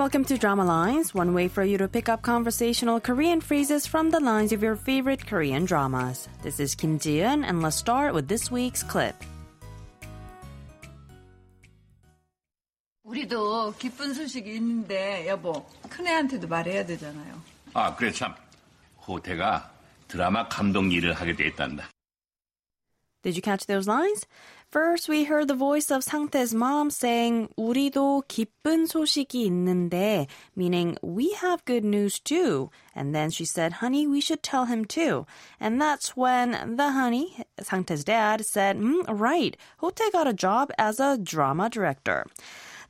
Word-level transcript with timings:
welcome 0.00 0.24
to 0.24 0.38
Drama 0.38 0.64
Lines, 0.64 1.14
one 1.14 1.34
way 1.34 1.48
for 1.48 1.62
you 1.62 1.76
to 1.78 1.86
pick 1.86 2.08
up 2.08 2.22
conversational 2.22 2.98
Korean 2.98 3.40
phrases 3.40 3.86
from 3.86 4.10
the 4.10 4.20
lines 4.20 4.52
of 4.52 4.62
your 4.62 4.74
favorite 4.74 5.26
Korean 5.26 5.66
dramas. 5.66 6.28
This 6.42 6.60
is 6.60 6.74
Kim 6.74 6.98
Ji-eun, 6.98 7.44
and 7.44 7.62
let's 7.62 7.76
start 7.76 8.14
with 8.14 8.26
this 8.26 8.50
week's 8.50 8.82
clip. 8.82 9.14
우리도 13.04 13.74
기쁜 13.78 14.14
소식이 14.14 14.54
있는데 14.56 15.26
여보 15.28 15.64
큰애한테도 15.88 16.48
말해야 16.48 16.84
되잖아요. 16.86 17.40
아, 17.74 17.94
그래 17.94 18.10
참. 18.10 18.34
호태가 19.06 19.70
드라마 20.08 20.48
감독 20.48 20.92
일을 20.92 21.12
하게 21.12 21.36
됐단다. 21.36 21.88
Did 23.23 23.35
you 23.35 23.41
catch 23.41 23.65
those 23.67 23.87
lines? 23.87 24.25
First, 24.71 25.09
we 25.09 25.25
heard 25.25 25.47
the 25.47 25.53
voice 25.53 25.91
of 25.91 26.01
상태's 26.03 26.53
mom 26.53 26.89
saying, 26.89 27.49
우리도 27.57 28.23
기쁜 28.27 28.87
소식이 28.87 29.45
있는데, 29.45 30.27
meaning, 30.55 30.97
we 31.03 31.33
have 31.33 31.65
good 31.65 31.83
news 31.83 32.19
too. 32.19 32.71
And 32.95 33.13
then 33.13 33.29
she 33.29 33.43
said, 33.43 33.73
honey, 33.73 34.07
we 34.07 34.21
should 34.21 34.41
tell 34.41 34.65
him 34.65 34.85
too. 34.85 35.25
And 35.59 35.79
that's 35.81 36.15
when 36.15 36.77
the 36.77 36.91
honey, 36.91 37.43
상태's 37.59 38.05
dad, 38.05 38.45
said, 38.45 38.77
mm, 38.77 39.03
right, 39.07 39.57
Hotae 39.81 40.11
got 40.11 40.27
a 40.27 40.33
job 40.33 40.71
as 40.77 40.99
a 40.99 41.17
drama 41.17 41.69
director. 41.69 42.25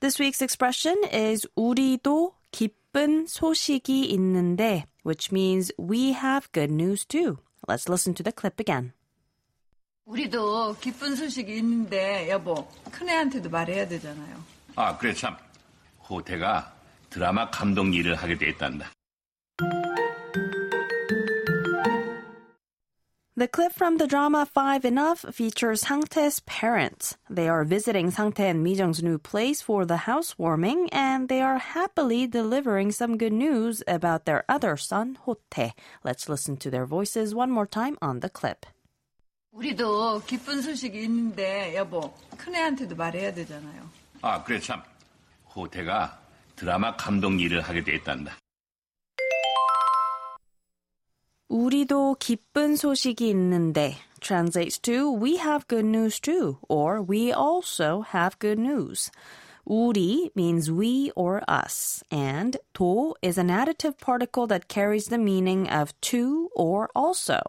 This 0.01 0.19
week's 0.19 0.41
expression 0.41 0.97
is 1.11 1.47
우리도 1.57 2.33
기쁜 2.51 3.27
소식이 3.27 4.13
있는데, 4.13 4.85
which 5.03 5.31
means 5.31 5.71
we 5.77 6.13
have 6.13 6.51
good 6.51 6.71
news 6.71 7.05
too. 7.05 7.39
Let's 7.67 7.89
listen 7.89 8.13
to 8.15 8.23
the 8.23 8.31
clip 8.31 8.59
again. 8.59 8.93
우리도 10.06 10.76
기쁜 10.80 11.16
소식이 11.16 11.56
있는데 11.56 12.30
여보 12.30 12.68
큰애한테도 12.92 13.50
말해야 13.50 13.88
되잖아요. 13.88 14.42
아, 14.76 14.96
그래 14.96 15.12
참. 15.12 15.36
호태가 16.08 16.72
드라마 17.10 17.50
감독 17.50 17.92
일을 17.92 18.14
하게 18.14 18.38
됐단다. 18.38 18.92
The 23.38 23.48
clip 23.48 23.74
from 23.74 23.98
the 23.98 24.06
drama 24.06 24.46
Five 24.46 24.86
Enough 24.86 25.26
features 25.34 25.84
Sangtae's 25.84 26.40
parents. 26.46 27.18
They 27.28 27.48
are 27.50 27.64
visiting 27.64 28.10
Sangtae 28.10 28.48
and 28.48 28.64
Mijung's 28.64 29.02
new 29.02 29.18
place 29.18 29.60
for 29.60 29.84
the 29.84 30.08
housewarming, 30.08 30.88
and 30.90 31.28
they 31.28 31.42
are 31.42 31.58
happily 31.58 32.26
delivering 32.26 32.92
some 32.92 33.18
good 33.18 33.34
news 33.34 33.82
about 33.86 34.24
their 34.24 34.44
other 34.48 34.78
son, 34.78 35.18
Hotae. 35.26 35.72
Let's 36.02 36.30
listen 36.30 36.56
to 36.58 36.70
their 36.70 36.86
voices 36.86 37.34
one 37.34 37.50
more 37.50 37.66
time 37.66 37.98
on 38.00 38.20
the 38.20 38.30
clip. 38.30 38.64
우리도 39.51 40.21
기쁜 40.25 40.61
소식이 40.61 41.03
있는데 41.03 41.75
여보 41.75 42.13
큰애한테도 42.37 42.95
말해야 42.95 43.33
되잖아요. 43.33 43.89
아, 44.21 44.43
그래 44.43 44.59
참. 44.59 44.81
호태가 45.53 46.19
드라마 46.55 46.95
감독 46.95 47.39
일을 47.39 47.61
하게 47.61 47.83
됐단다. 47.83 48.37
우리도 51.49 52.15
기쁜 52.19 52.77
소식이 52.77 53.29
있는데 53.31 53.97
translates 54.21 54.79
to 54.79 55.11
we 55.21 55.37
have 55.37 55.67
good 55.67 55.85
news 55.85 56.21
too 56.21 56.57
or 56.69 57.01
we 57.01 57.33
also 57.33 58.05
have 58.13 58.39
good 58.39 58.61
news. 58.61 59.11
우리 59.65 60.29
means 60.33 60.71
we 60.71 61.11
or 61.13 61.41
us 61.49 62.03
and 62.09 62.57
도 62.73 63.15
is 63.21 63.37
an 63.37 63.49
additive 63.49 63.97
particle 63.97 64.47
that 64.47 64.69
carries 64.69 65.09
the 65.09 65.19
meaning 65.19 65.67
of 65.69 65.91
to 65.99 66.49
or 66.55 66.87
also. 66.95 67.41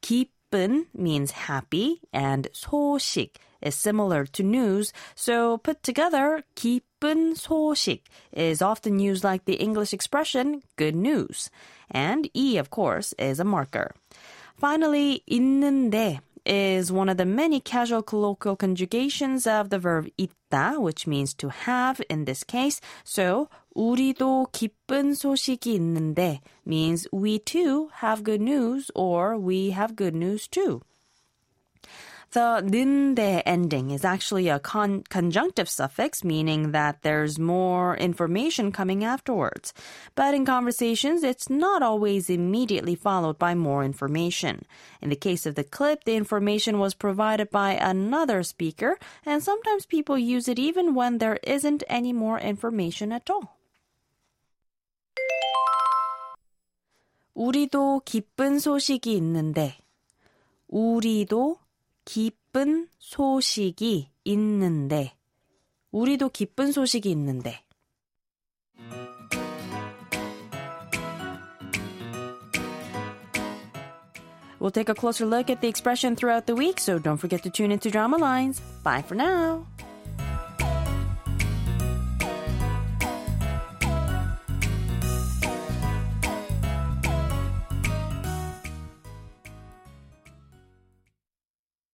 기 0.00 0.30
쁜 0.53 0.85
means 0.93 1.31
happy 1.31 2.01
and 2.11 2.47
소식 2.53 3.35
is 3.61 3.75
similar 3.75 4.25
to 4.25 4.43
news, 4.43 4.93
so 5.15 5.57
put 5.57 5.83
together 5.83 6.43
기쁜 6.55 7.35
소식 7.35 8.01
is 8.31 8.61
often 8.61 8.99
used 8.99 9.23
like 9.23 9.45
the 9.45 9.55
English 9.55 9.93
expression 9.93 10.61
good 10.75 10.95
news. 10.95 11.49
And 11.91 12.29
E, 12.33 12.57
of 12.57 12.69
course, 12.69 13.13
is 13.19 13.39
a 13.39 13.43
marker. 13.43 13.93
Finally, 14.57 15.23
있는데 15.29 16.19
is 16.45 16.91
one 16.91 17.09
of 17.09 17.17
the 17.17 17.25
many 17.25 17.59
casual 17.59 18.01
colloquial 18.01 18.55
conjugations 18.55 19.45
of 19.45 19.69
the 19.69 19.79
verb 19.79 20.09
있다, 20.17 20.79
which 20.79 21.05
means 21.05 21.33
to 21.35 21.49
have 21.49 22.01
in 22.09 22.25
this 22.25 22.43
case. 22.43 22.81
So, 23.03 23.49
우리도 23.75 24.47
기쁜 24.51 25.13
소식이 25.13 25.73
있는데 25.75 26.39
means 26.65 27.07
we 27.11 27.39
too 27.39 27.89
have 28.01 28.23
good 28.23 28.41
news 28.41 28.89
or 28.95 29.37
we 29.37 29.71
have 29.71 29.95
good 29.95 30.15
news 30.15 30.47
too. 30.47 30.81
The 32.33 32.61
는데 32.61 33.41
ending 33.45 33.89
is 33.89 34.05
actually 34.05 34.49
a 34.49 34.59
con- 34.59 35.03
conjunctive 35.09 35.67
suffix, 35.67 36.23
meaning 36.23 36.71
that 36.71 37.01
there's 37.01 37.39
more 37.39 37.97
information 37.97 38.71
coming 38.71 39.03
afterwards. 39.03 39.73
But 40.15 40.35
in 40.35 40.45
conversations, 40.45 41.23
it's 41.23 41.49
not 41.49 41.81
always 41.81 42.29
immediately 42.29 42.95
followed 42.95 43.39
by 43.39 43.55
more 43.55 43.83
information. 43.83 44.65
In 45.01 45.09
the 45.09 45.15
case 45.15 45.45
of 45.45 45.55
the 45.55 45.63
clip, 45.63 46.03
the 46.03 46.15
information 46.15 46.77
was 46.77 46.93
provided 46.93 47.49
by 47.49 47.73
another 47.73 48.43
speaker, 48.43 48.99
and 49.25 49.41
sometimes 49.41 49.85
people 49.85 50.17
use 50.17 50.47
it 50.47 50.59
even 50.59 50.93
when 50.93 51.17
there 51.17 51.39
isn't 51.43 51.83
any 51.89 52.13
more 52.13 52.39
information 52.39 53.11
at 53.11 53.29
all. 53.29 53.55
우리도 57.39 58.01
기쁜 58.03 58.59
소식이 58.59 59.13
있는데, 59.15 59.77
우리도 60.67 61.57
기쁜 62.05 62.87
소식이 62.97 64.09
있는데, 64.25 65.15
우리도 65.91 66.29
기쁜 66.29 66.71
소식이 66.71 67.09
있는데. 67.11 67.63
We'll 74.59 74.71
take 74.71 74.89
a 74.89 74.93
closer 74.93 75.25
look 75.25 75.49
at 75.49 75.61
the 75.61 75.69
expression 75.69 76.15
throughout 76.15 76.45
the 76.45 76.55
week, 76.55 76.79
so 76.79 76.99
don't 76.99 77.17
forget 77.17 77.43
to 77.43 77.49
tune 77.49 77.71
into 77.71 77.89
Drama 77.89 78.17
Lines. 78.17 78.59
Bye 78.83 79.01
for 79.01 79.15
now. 79.15 79.65